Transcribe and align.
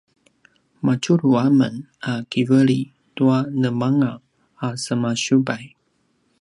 madjulu 0.85 1.29
amen 1.45 1.75
a 2.11 2.13
kiveli 2.31 2.79
tua 3.15 3.37
nemanga 3.61 4.11
a 4.65 4.67
semasiyubay 4.83 5.65